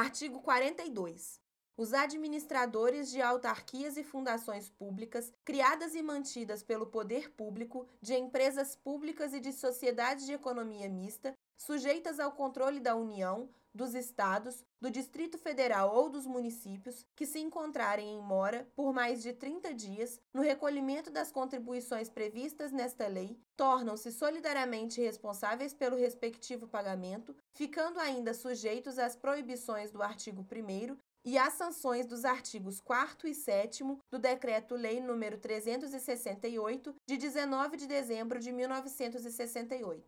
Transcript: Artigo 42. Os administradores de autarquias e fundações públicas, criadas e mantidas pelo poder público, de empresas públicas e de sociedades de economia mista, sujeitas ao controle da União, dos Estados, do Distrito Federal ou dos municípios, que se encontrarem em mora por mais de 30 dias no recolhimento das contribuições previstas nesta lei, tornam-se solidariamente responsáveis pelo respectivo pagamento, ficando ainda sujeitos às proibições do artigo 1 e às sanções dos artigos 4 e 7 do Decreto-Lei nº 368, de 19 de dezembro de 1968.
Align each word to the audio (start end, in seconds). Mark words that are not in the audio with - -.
Artigo 0.00 0.40
42. 0.40 1.40
Os 1.78 1.94
administradores 1.94 3.08
de 3.08 3.22
autarquias 3.22 3.96
e 3.96 4.02
fundações 4.02 4.68
públicas, 4.68 5.32
criadas 5.44 5.94
e 5.94 6.02
mantidas 6.02 6.60
pelo 6.60 6.86
poder 6.86 7.30
público, 7.30 7.86
de 8.02 8.16
empresas 8.16 8.74
públicas 8.74 9.32
e 9.32 9.38
de 9.38 9.52
sociedades 9.52 10.26
de 10.26 10.32
economia 10.32 10.88
mista, 10.88 11.32
sujeitas 11.56 12.18
ao 12.18 12.32
controle 12.32 12.80
da 12.80 12.96
União, 12.96 13.48
dos 13.72 13.94
Estados, 13.94 14.64
do 14.80 14.90
Distrito 14.90 15.38
Federal 15.38 15.94
ou 15.94 16.08
dos 16.10 16.26
municípios, 16.26 17.06
que 17.14 17.24
se 17.24 17.38
encontrarem 17.38 18.12
em 18.12 18.20
mora 18.20 18.68
por 18.74 18.92
mais 18.92 19.22
de 19.22 19.32
30 19.32 19.72
dias 19.72 20.20
no 20.34 20.42
recolhimento 20.42 21.12
das 21.12 21.30
contribuições 21.30 22.08
previstas 22.08 22.72
nesta 22.72 23.06
lei, 23.06 23.38
tornam-se 23.56 24.10
solidariamente 24.10 25.00
responsáveis 25.00 25.72
pelo 25.72 25.96
respectivo 25.96 26.66
pagamento, 26.66 27.36
ficando 27.54 28.00
ainda 28.00 28.34
sujeitos 28.34 28.98
às 28.98 29.14
proibições 29.14 29.92
do 29.92 30.02
artigo 30.02 30.42
1 30.42 30.96
e 31.28 31.36
às 31.36 31.52
sanções 31.52 32.06
dos 32.06 32.24
artigos 32.24 32.80
4 32.80 33.28
e 33.28 33.34
7 33.34 33.84
do 34.10 34.18
Decreto-Lei 34.18 34.98
nº 34.98 35.38
368, 35.38 36.94
de 37.06 37.18
19 37.18 37.76
de 37.76 37.86
dezembro 37.86 38.40
de 38.40 38.50
1968. 38.50 39.94